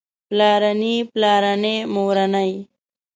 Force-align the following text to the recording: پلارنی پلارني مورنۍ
پلارنی 0.29 0.95
پلارني 1.11 1.75
مورنۍ 1.93 2.51